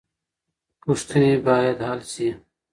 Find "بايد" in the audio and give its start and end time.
1.45-1.79